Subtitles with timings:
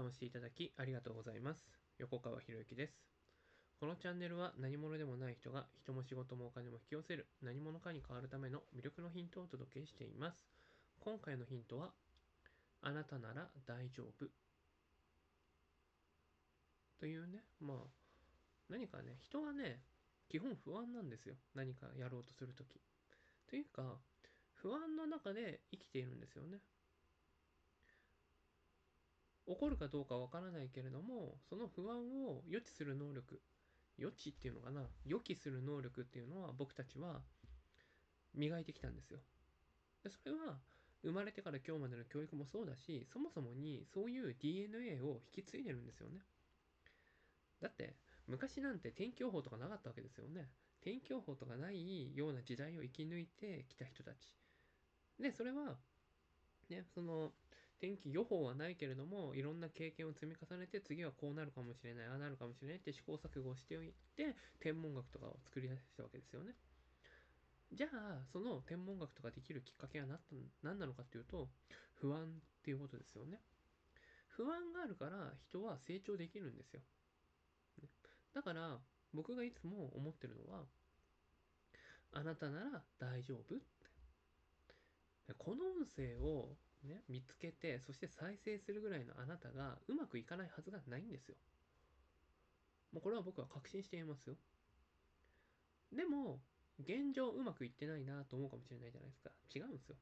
[0.00, 1.60] タンをしていただきありがとうございます。
[1.98, 2.94] 横川博之です。
[3.78, 10.36] このチャンネルは何者でもない人が人も仕事もお金も引き寄せる何者かに変わるための魅力のヒントをお届けしています。
[11.00, 11.90] 今回のヒントは、
[12.82, 14.26] あなたなら大丈夫。
[16.98, 17.76] というね、まあ、
[18.68, 19.80] 何かね、人はね、
[20.28, 21.34] 基本不安なんですよ。
[21.54, 22.80] 何かやろうとするとき。
[23.48, 23.98] というか、
[24.54, 26.60] 不安の中で生きているんですよね。
[29.50, 33.40] 起こるかどうかわからないけれども、その不安を予知する能力、
[33.98, 37.20] 予知っていうのかな、予期する能力っていうのは僕たちは
[38.32, 39.18] 磨いてきたんですよ。
[40.04, 40.58] でそれは
[41.02, 46.20] 生まれてから今日までの教育もそうだし、そもそもにそういう DNA を引き継いでるんですよね。
[47.60, 47.96] だって
[48.28, 50.48] 昔なんて天気予報とかなかったわけですよね。
[50.80, 54.14] 天気予報とかないような時代を生き抜いてきた人たち。
[55.18, 55.76] で、それは、
[56.68, 57.32] ね、その
[57.80, 66.54] 天気予報はないけれども、いろんな経験を積み重ねて、次はこうなるかもしれない、ああなるかもしれないって試行錯誤しておいて、天文学とかを作り出したわけですよね。
[67.72, 70.18] じゃあ、その天文学とかできるきっかけは何
[70.62, 71.48] 何なのかっていうと、
[71.94, 72.26] 不安っ
[72.62, 73.40] ていうことですよね。
[74.28, 76.80] 不安があるから人は成長できるんですよ。
[78.34, 78.78] だから、
[79.14, 80.66] 僕がいつも思ってるのは、
[82.12, 83.80] あなたなら大丈夫って。
[85.38, 91.36] この音声をね、見つけて、そして再生するぐらいのあなたがうまくいかないはずがないんですよ。
[92.92, 94.36] もうこれは僕は確信していますよ。
[95.92, 96.40] でも、
[96.80, 99.30] 現状うまくいってないなと思うかもしれないじゃないですか。
[99.54, 99.96] 違うんですよ。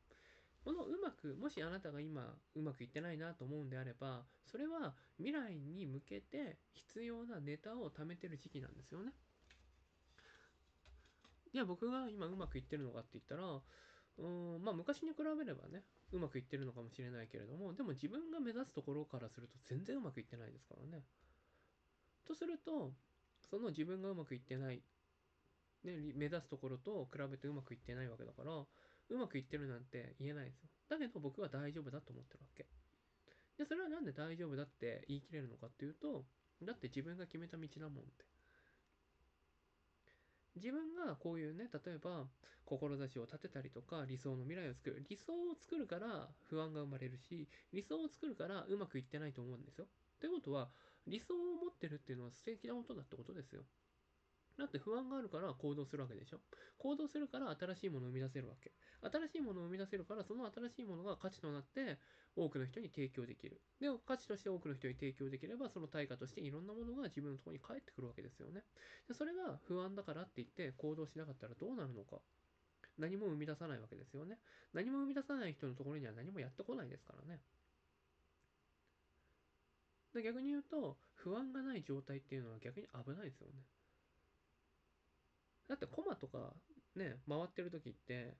[0.65, 9.12] このうまく、もしあなたが今うまくいってないなと思うんであれば、それは未来に向けて必要なネタを貯めてる時期なんですよね。
[11.53, 13.61] いや、僕が今うまくいってるのかって言ったら、
[14.19, 21.05] うんまあ昔に比べればね、うまくいってるのかもしれないけれども、でも自分が目指すところからすると全然うまくいってないですからね。
[22.27, 22.93] とすると、
[23.49, 24.83] その自分がうまくいってない、
[25.85, 28.67] ね、目指すところと比べてうまくいってないわけだから、う
[29.17, 30.69] まくいってるなんて言えないですよ。
[30.91, 32.67] だけど僕は大丈夫だと思ってるわけ。
[33.57, 36.25] で、それはなんで大丈夫だって言い切れるのかっていうと、
[36.62, 38.25] だって自分が決めた道だもんって。
[40.59, 42.27] 自分がこういうね、例えば、
[42.65, 45.05] 志を立てたりとか、理想の未来を作る。
[45.09, 49.87] 理想を作るから不安が生まれるし、理想を作るからうまくいってないと思うんですよ。
[50.21, 50.71] ということは、
[51.07, 53.63] 理想を持ってるっていうのは素敵なことだってことですよ。
[54.59, 56.41] だって不安があるから行動するわけでしょ？
[56.79, 58.73] 行動するから新しいものを生み出せるわけ。
[59.01, 61.99] 新しいものを生み出せるから、その新しいものが価値となって
[62.35, 63.61] 多くの人に提供できる。
[63.81, 68.65] で、価値として多くの人に提供できれば、その対価としていろんなものが自分のところに返ってくるわけですよね。
[69.07, 72.19] でそれが不安だからって言って行動しなかったらどうなるのか。
[72.99, 74.39] 何も生み出さないわけですよね。
[74.75, 77.41] 何も生み出さない人のところには何もやってこないですからね。
[80.15, 83.63] で逆に言うと、不安がない状態っていうのは逆に危ないですよね。
[85.69, 86.53] だってコマとか
[86.97, 88.34] ね、回ってる時って、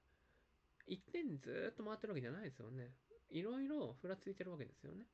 [0.87, 2.91] 一点にずっと回ってるわけじゃないですよね。
[3.31, 5.05] いろいろふらついてるわけですよね。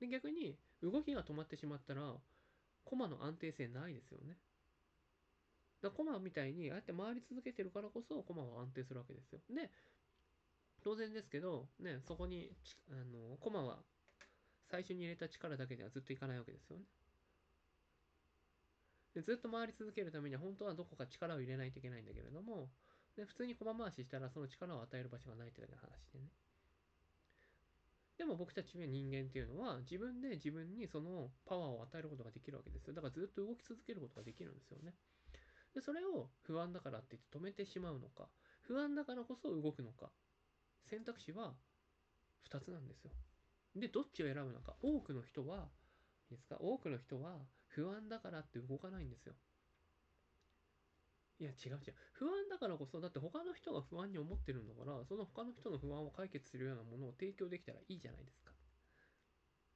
[0.00, 2.14] で、逆に動きが止まってしまったら、
[2.84, 4.36] コマの安定性ないですよね。
[5.82, 9.40] だコマみたいに、ああやって回り続けてるからこそ、コマは安定するわけですよ。
[9.50, 9.70] で、
[10.82, 12.50] 当然ですけど、ね、そこに、
[12.90, 13.78] あの、コマは
[14.70, 16.84] 最初に入れた力だけではずっといかないわけですよね。
[19.14, 22.68] でずっと回り続けるためには本当はどこか力を入れないといけないんだけれども、
[23.16, 26.26] で普通に駒回ししたらその力を与える場所がないってだけの話でね。
[28.18, 32.94] でも僕たちは人間っていうのは自分で自分にそのパワーを与えることができるわけですよ。
[32.94, 34.94] だからずっと動き続けることができるんですよね。
[35.74, 38.28] で、それを不安だからって言って止めてしまうのか、
[38.62, 40.10] 不安だからこそ動くのか、
[40.88, 41.54] 選択肢は
[42.48, 43.10] 2つなんですよ。
[43.74, 44.76] で、どっちを選ぶのか。
[44.80, 45.68] 多くの人は、
[46.30, 46.56] いいですか？
[46.60, 47.40] 多くの人は
[47.74, 49.34] 不安だからって動かないんですよ。
[51.40, 51.94] いや、違う違う。
[52.12, 58.52] 不安だからこそ、だって他の人が不安に思ってるんだから、その他の人の不安を解決するようなものを提供できたらいいじゃないですか。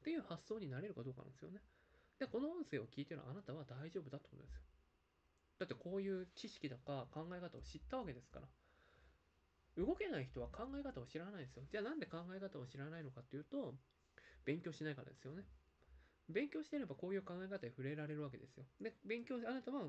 [0.01, 1.61] っていう発想になれるかどうかなんですよね。
[2.21, 4.63] で、この音声を聞いてるあなたは大丈夫だってことですよ。
[5.59, 8.47] だってこういう知識だか考え方を知ったわけですから。
[9.77, 11.65] 動けない人は考え方を知らないですよ。
[11.71, 13.75] じゃあなんで考え方を知らないのかっていうと、
[14.45, 15.45] 勉強しないからですよね。
[16.29, 18.65] 勉強してればこういう考え方に触れられるわけですよ。
[18.81, 19.89] で、勉強、あなたは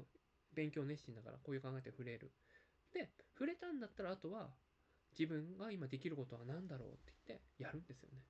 [0.53, 2.31] 勉強熱心だからこういう考え方に触れる。
[2.93, 4.49] で、触れたんだったらあとは
[5.17, 8.23] 自分が今できることは何だろうって言ってやるんですよね。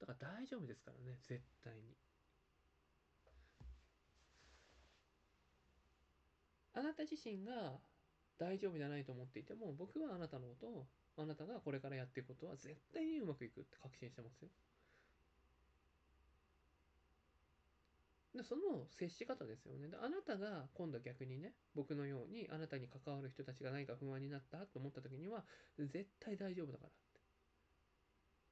[0.00, 1.96] だから大丈夫ですからね、絶対に。
[6.74, 7.78] あなた自身が
[8.38, 14.48] 大丈夫じゃないと思っていても、僕はあなたのことをあなたがこれからやっていくことは絶対にうまくいくって確信してますよ。
[18.34, 19.88] でその接し方ですよね。
[19.88, 25.44] であなたが今度逆にね僕のようにあなたに関わる人たちが何か不安になったと思った時には
[25.78, 27.20] 絶対大丈夫だからって。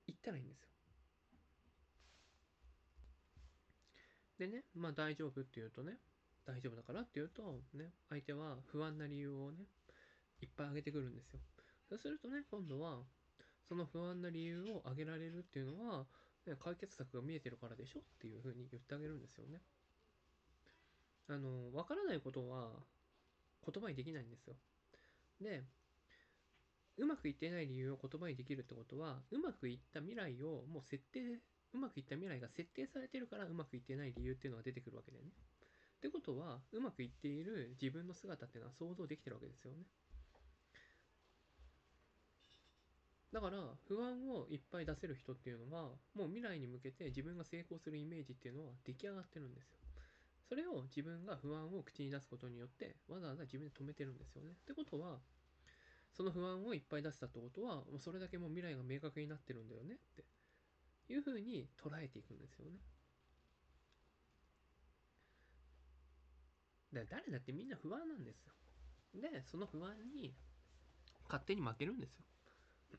[0.06, 0.68] 言ったらいいんですよ。
[4.38, 5.98] でねまあ大丈夫って言うとね
[6.46, 9.64] 大丈夫だからって言うとね相手は不安な理由をね
[10.40, 11.40] いっぱい挙げてくるんですよ。
[11.88, 13.02] そうするとね今度は
[13.68, 16.04] その不安な理由を挙げられるっていうのは、
[16.58, 19.60] 解決策が見えてるからでしょっていうふうに言ってあげるんですよね。
[21.28, 22.70] あの、わからないことは
[23.64, 24.56] 言葉にできないんですよ。
[25.40, 25.62] で、
[26.98, 31.40] うまくいってない理由を言葉にできるってことは、うまくいった未来をもう設定、
[31.72, 35.30] うまくいった未来が設定されてるからうまくいってない理由っていうのが出てくるわけだよね。
[35.96, 39.84] ってことは、うまくいっている自分の姿っていうのは想像できてるわけですよね。
[43.32, 43.56] だから
[43.88, 45.84] 不安をいっぱい出せる人っていうのは
[46.14, 49.78] もう未来に向けて自分が成功するイメージっていうのは出来上がってるんですよ。
[50.48, 54.50] それを自分が不安を口に出すことによってわざわざ自分で止めてるんですよね。
[54.50, 55.16] ってことは
[56.12, 60.24] その不安をいっぱい出したってことはもうそれだけもう未来が明確になってるんだよねって
[61.08, 62.72] いうふうに捉えていくんですよね。
[66.92, 68.52] だ誰だってみんな不安なんですよ。
[69.14, 70.34] でその不安に
[71.24, 72.26] 勝手に負けるんですよ。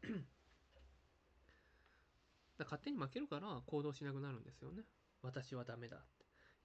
[2.57, 4.83] だ勝手に負けるから行動しなくなるんですよね。
[5.21, 6.05] 私はダメだって。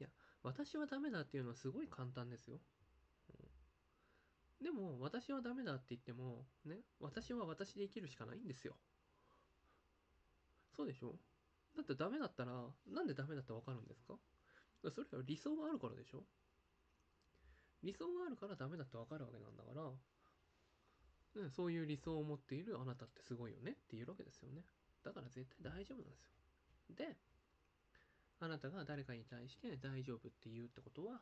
[0.01, 0.09] いや、
[0.43, 2.59] 私はダメだっていうのはすごい簡単ですよ。
[4.61, 8.75] うん、でも、私はダメだって言っても、ね、私は私で生きるしかないんですよ。
[10.77, 11.15] そうでしょ？
[11.77, 12.53] だってダメだったら、
[12.87, 14.15] なんでダメだってわかるんですか？
[14.83, 16.25] それは理想があるからでしょ？
[17.83, 19.91] 理想があるからダメだってわかるわけなんだから、
[21.43, 24.63] ね、そういう理想を持っているあなたってすごいよねって言えるわけですよね。
[25.05, 26.35] だから絶対大丈夫なんですよ。
[26.97, 27.17] で、
[28.41, 31.21] あなたが誰かに対して大丈夫って言うってことは、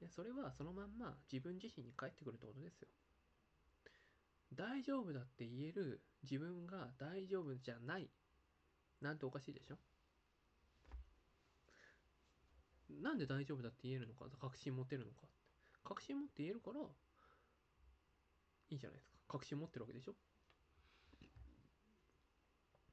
[0.00, 2.88] ね、それはそのまんま自分自身に返ってくるってことですよ。
[4.54, 8.08] 大丈夫だって言える自分が大丈夫じゃない
[9.02, 9.76] なんておかしいでしょ
[13.02, 15.28] なんで大丈夫だって言えるのか確信持てるのか
[15.84, 16.80] 確信持って言えるから
[18.70, 20.12] いいじゃないですか確信持ってるわけでしょ？
[20.12, 20.14] っ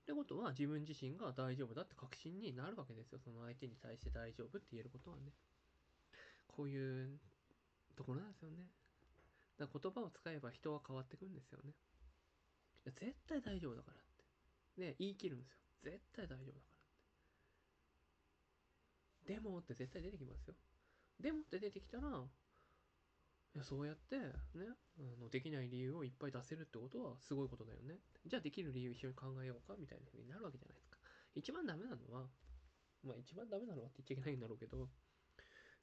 [0.06, 3.20] てことは自分自身が大丈夫だって確信になるわけですよ。
[3.24, 5.34] その相手に対して大丈夫って言えることはね。
[6.48, 7.20] こういう
[7.96, 8.58] ところなんですよね。
[9.58, 11.74] だから言葉を使えば人は変わってくるんですよね。
[12.86, 14.00] 絶対大丈夫だからっ
[14.78, 14.82] て。
[14.82, 15.58] ね、言い切るんですよ。
[15.84, 16.68] 絶対大丈夫だか
[19.26, 19.34] らって。
[19.34, 20.54] でもって絶対出てきますよ。
[21.20, 22.22] でもって出てきたら、
[23.56, 24.68] やそうやってね
[25.00, 28.00] あのできない理由をいっぱい出せるってことはすごいことだよね。
[28.26, 30.98] じゃあできる理由一緒に考えようかみたいな風になるわけじゃないですか。
[31.36, 32.28] 一番ダメなのは
[33.04, 34.90] まあ一番ダメなのはって言っちゃいけないんだろうけど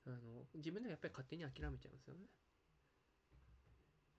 [0.07, 2.27] あの自分ではやっぱり勝手に諦めちゃうんですよね。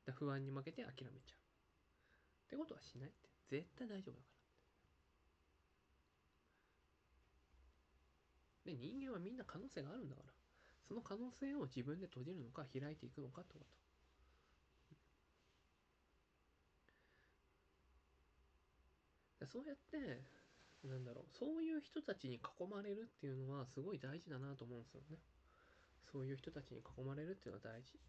[0.06, 1.40] だ不安に負けて諦めちゃう。
[2.46, 3.30] ってことはしないって。
[3.50, 4.28] 絶対大丈夫だか
[8.66, 8.72] ら。
[8.72, 10.33] で人間はみんな可能性があるんだから。
[10.88, 13.84] その可能性を自分で閉じるのか開いていくのかってこと。
[19.46, 20.24] そうやって
[20.88, 25.18] なんだろうそういう人たちに囲まれるっていうのはすごい大事だなと思うんですよね。
[26.12, 28.00] そういう人たちに囲まれるっていうのは大事。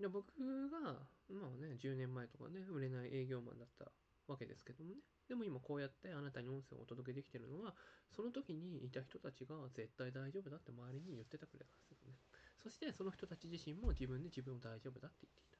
[0.00, 0.26] で僕
[0.70, 0.80] が
[1.28, 3.90] まあね10年前とかね売れない営業マンだった
[4.28, 7.74] わけですけどもねでも今こうやってあなたに音声をお届けできてるのは、
[8.16, 12.16] その時にいた人たちが絶対大丈夫だって周りに言ってたくれたんですよね。
[12.62, 15.58] そしてその人たち自身も自分で自分を大丈夫だって言っていた。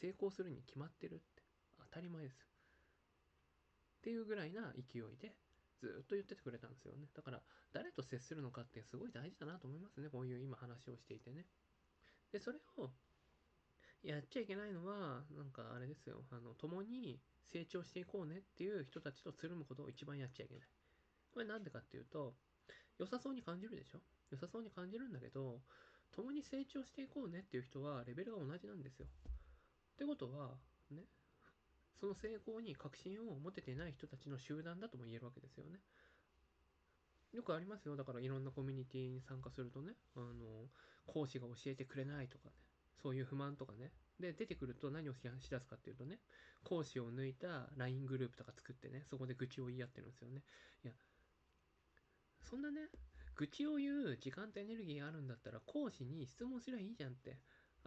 [0.00, 1.42] 成功するに決まってるって
[1.90, 2.46] 当たり前ですよ。
[3.98, 5.34] っていうぐらいな勢いで
[5.80, 7.08] ずっと言っててくれたんですよね。
[7.14, 10.08] だから誰と接するのかってすごい大事だなと思いますね。
[10.08, 11.46] こういう今話をしていてね。
[12.32, 12.90] で、それを
[14.02, 16.24] やっちゃいけないのは、なんかあれですよ。
[16.30, 17.18] あの、共に
[17.52, 20.68] 成長していこうねっていう人たちとつるむことを一番やっちゃいけない。
[21.32, 22.34] これなんでかっていうと、
[22.98, 23.98] 良さそうに感じるでしょ？
[24.30, 25.60] 良さそうに感じるんだけど、
[26.14, 29.06] 共に成長していこうねっていう人はレベルが同じなんですよ。
[29.06, 30.50] ってことは、
[30.90, 31.02] ね、
[32.00, 35.80] その成功に確信を持ててない人たちの集団だとも言えるわけですよね。
[37.32, 37.96] よくありますよ。
[37.96, 40.70] だからいろんなコミュニティに参加するとね、あの、
[41.06, 42.52] 講師が教えてくれないとかね、
[43.04, 46.20] そういう不満とかね、で、出てくると何を批判しだすかっていうとね、
[46.64, 50.42] 講師を抜いた LINE グループとか作ってね、そこで愚痴を言い合ってるんですよね。
[50.82, 50.94] いや、
[52.48, 52.88] そんなね、
[53.36, 57.36] 愚痴を言う時間とエネルギーがあるんだったら、講師に質問すればいいじゃんって。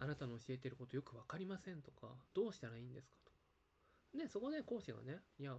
[0.00, 3.38] あなたの教えてることよくわかりませんとか、どうしたらいいんですかとか。
[4.16, 5.56] で、そこで講師がね、いや、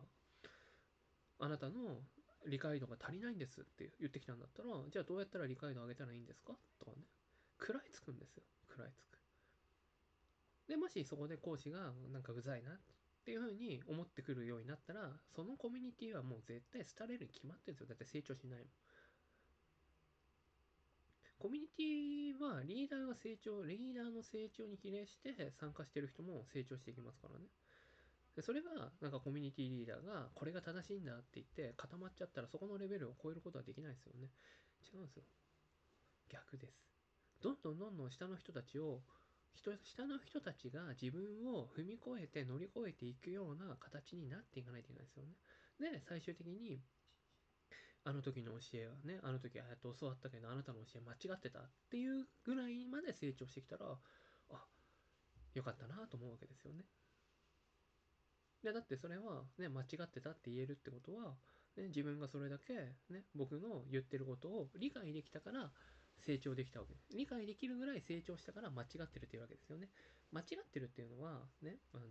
[1.40, 2.02] あなたの
[2.48, 7.04] 理解度が足りないんですって言ってきたんだったら、じゃあどうやったら理解度上げたらいいんですかとかね、
[7.60, 8.44] 食らいつくんですよ。
[8.70, 9.09] 食らいつく。
[10.70, 12.80] で、もしそこで講師がなんかうざいなっ
[13.26, 17.88] ていうふうに思ってくるようになったら、そのコミュニティはもう絶対廃れるに決まってるんですよ。
[17.88, 18.68] だって成長しないもん。
[21.40, 27.48] コミュニティはリーダーが成長、リーダーの成長に比例して参加してる人も成長していきますからね。
[28.36, 34.30] でそれが、なんかコミュニティリーダーが、これが正しいんだって言って固まっちゃったら、そこのレベルを超えることはできないですよね。
[34.94, 35.24] 違うんですよ。
[36.30, 36.86] 逆です。
[37.42, 39.02] どんどんどんどん下の人たちを、
[39.54, 45.36] 人下の人たちが自分を踏み越えて乗り越えていくような形になっていかないといけないですよね。
[45.80, 46.80] で、最終的に、
[48.06, 53.98] あの時の教えはね、あの時ああやって教わったけど、あなたの教え間違ってたっていうぐらいまで成長してきたら、
[54.52, 54.66] あ、
[55.54, 56.86] よかったなと思うわけですよね。
[58.64, 61.36] で、だってそれはね、間違ってたって言えるってことは、
[61.78, 62.74] ね、自分がそれだけ
[63.10, 65.72] ね、僕の言ってることを理解できたから
[66.26, 67.08] 成長できたわけです。
[67.16, 69.90] 理解できるぐらい成長したから間違ってるっていうわけですよね。
[70.32, 72.06] 間違ってるっていうのは、ね、あの、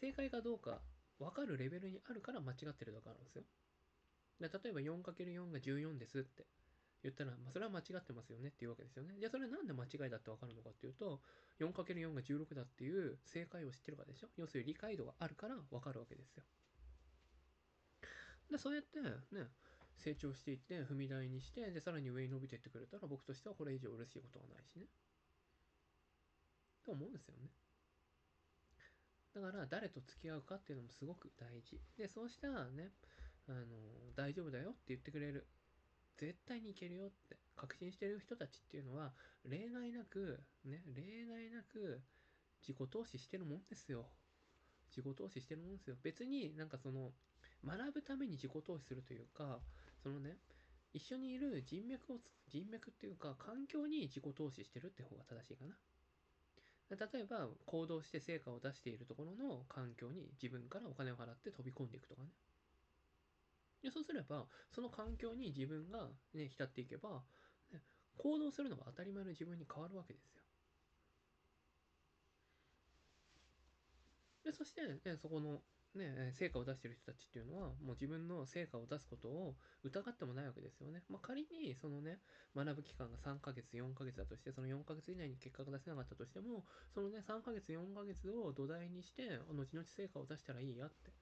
[0.00, 0.80] 正解かどうか
[1.18, 3.42] 分かるレベルにあるから間違ってるとかあるんですよ。
[4.40, 6.44] で例えば 4×4 が14ですって
[7.02, 9.14] 言ったら、まあ、それは間違ってますよねっていうわけですよね。
[9.20, 11.20] じゃあそれなんで間違いだって分かるのかっていうと、
[11.60, 16.42] 4×4 が16だっていう正解を知ってるからでしょ要するに理解度があるから分かるわけですよ。
[18.50, 19.46] で、そうやってね、
[19.98, 24.86] 成長していって踏み台にしてでさらに上に伸びていってくれたら僕としてはこれ以上嬉しいことはないしね。
[26.84, 27.48] と思うんですよね。
[29.34, 31.80] だから誰と付き合うかっていうのもすごく大事。
[31.96, 32.92] でそうしたらね
[33.48, 33.66] あの
[34.14, 35.46] 大丈夫だよって言ってくれる。
[36.16, 39.12] 絶対にいけるよって確信してる人たちっていうのは
[39.44, 42.00] 例外なくね例外なく
[42.62, 44.06] 自己投資してるもんですよ。
[44.90, 45.96] 自己投資してるもんですよ。
[46.02, 47.10] 別になんかその
[47.66, 49.58] 学ぶために自己投資するというか
[50.04, 50.36] そのね
[50.92, 52.16] 一緒にいる人脈を
[52.52, 55.74] 人脈っていうか環境に自己投資してるって方が正しいかな。
[56.90, 62.28] 例えば行動して成果を出しているところの環境に自分からお金を払って飛び込んでいくとかね。
[63.82, 67.22] でそうすればその環境に自分がね浸っていけば、
[67.72, 67.80] ね、
[68.18, 70.42] 行動するのが当たり前の自分に変わるわけですよ。
[74.44, 75.62] でそして、ね、そこの
[75.94, 81.02] ね、成果を出してる人たちっていうのは、もう自分の成果を出すことを疑ってもないわけですよね。
[81.08, 82.18] まあ、仮に、そのね、
[82.56, 91.12] 学ぶ期間が3ヶ月、4ヶ月だとして、その4ヶ月以内に結果が出せなかったとしても、そのね、3ヶ月、4ヶ月を土台にして、後々成果を出したらいいやって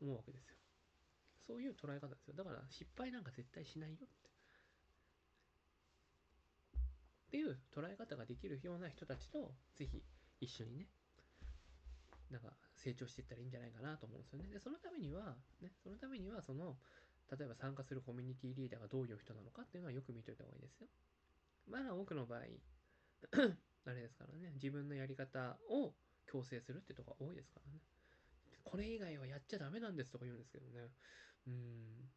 [0.00, 0.56] 思うわけですよ。
[1.46, 2.34] そういう捉え方ですよ。
[2.34, 4.30] だから、失敗なんか絶対しないよって。
[7.30, 10.02] っていう捉え方ができるような人たちと、ぜひ
[10.40, 10.86] 一緒にね、
[12.30, 14.48] なんか成長していったらいいんじゃないかなと思うんですよね。
[14.48, 16.76] で、そのためには、ね、そのためには、その、
[17.30, 20.88] 例えば参加するコミュニティリーダーがどういう人なのかっていうのはよく見といた方がいいですよ。
[21.68, 22.40] まあ、多くの場合、
[23.84, 25.94] あれですからね、自分のやり方を
[26.26, 27.80] 強制するってとこが多いですからね。
[28.64, 30.88] これ以外はやっちゃダメなんですとか言うんですけどね。
[31.46, 32.10] うん。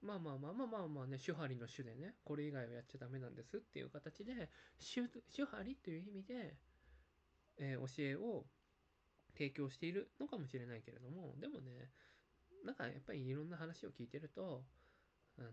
[0.00, 4.50] まあまあまあまあまあまあね、手張りの種でね、これ以外はやっちゃダメなんですっていう形で、
[5.34, 6.56] 手張りという意味で、
[7.58, 8.46] えー、教えを
[9.38, 11.90] 提供しているのかもしれないけれども、でもね、
[12.64, 14.64] なんかやっぱりいろんな話を聞いてると、
[15.38, 15.52] あのー、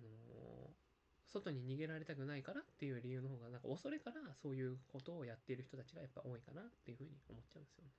[1.31, 7.91] 外に逃げられたくないからっていう理由の方が、なんか恐れからそういうことをやっている人たちがやっぱ多いかなっていうふうに思っちゃうんですよね。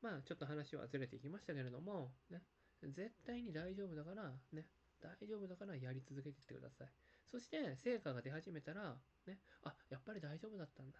[0.00, 2.42] まあちょっと話はずれていきましたけれども、ね、
[2.82, 4.66] 絶対に大丈夫だから、ね、
[5.02, 6.88] 大丈夫だからやり続けていってください。
[7.30, 8.94] そして成果が出始めたら、
[9.26, 10.98] ね、あ、やっぱり大丈夫だったんだ。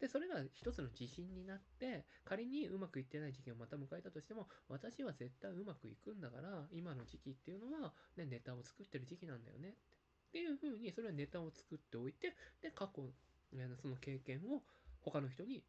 [0.00, 9.96] で、それが一つの自信になって、仮にうまくいってない時期をまた迎えたとしても、私は絶対うまくいくんだから、今の時期っていうのは、ね、ネタを作ってる時期なんだよねって。
[10.26, 13.10] っていうふうに、それはネタを作っておいて、で、過去、
[13.80, 14.62] その経験を
[15.00, 15.64] 他の人に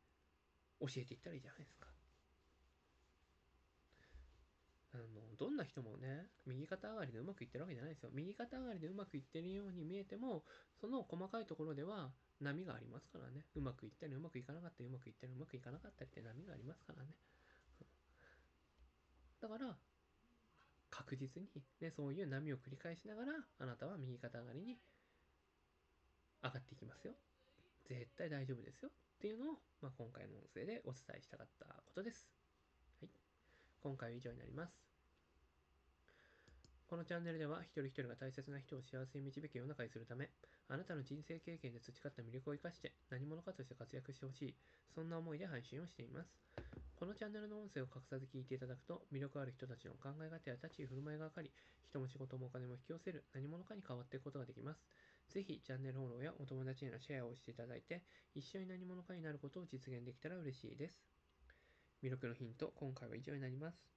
[0.81, 1.87] 教えていったらいいじゃないですか。
[4.93, 8.09] あの、どんな人もね、右肩上がりでうまくいってるわけじゃないですよ。
[8.11, 10.43] 右肩上がりでうまくいってるように見えても、
[10.81, 13.45] その細かいところでは、波がありますからね。
[13.55, 17.09] うまくいったり、うまくいかなかったり、うまくいったり、うまくいかなかったりって波がありますからね。
[19.41, 19.77] だから、
[20.89, 21.47] 確実に、
[21.81, 24.77] ね、そういう波を繰り返しながら、あなたは右肩上がりに
[26.43, 27.13] 上がっていきますよ。
[27.87, 28.89] 絶対大丈夫ですよ。
[28.89, 32.27] っていうのを、まあ、今回の音声でお伝えしたかったことです。
[33.01, 33.09] はい。
[33.81, 34.86] 今回は以上になります。
[36.87, 40.31] このチャンネルでは一人一人が大切な人を幸せに導く世の中にするため、
[40.69, 44.55] あなたの人生経験で培った魅力を生かして何者かとして活躍してほしい、
[44.95, 46.31] そんな思いで配信をしています。
[46.95, 51.51] このチャンネルの音声を隠さず聞いていただくと、魅力ある人たちの考え方や立ち居振る舞いがわかり、
[51.83, 54.79] 人も仕事もお金も引き寄せる何者かに変わっていくことができます。
[55.27, 58.01] ぜひチャンネルフォローやお友達へのシェアをしていただいて、
[58.33, 61.03] 一緒に何者かになることを実現できたら嬉しいです。
[62.01, 63.96] 魅力のヒント、今回は以上になります。